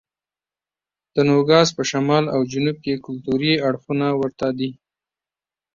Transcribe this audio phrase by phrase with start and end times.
[1.13, 4.71] د نوګالس په شمال او جنوب کې کلتوري اړخونه ورته دي.